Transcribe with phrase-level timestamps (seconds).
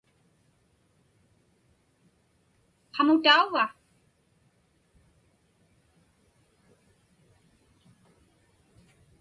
[2.93, 3.65] Qamutauva?